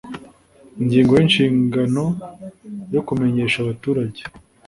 ingingo 0.81 1.11
y'inshingano 1.19 2.05
yo 2.93 3.01
kumenyesha 3.07 3.57
abaturage 3.61 4.21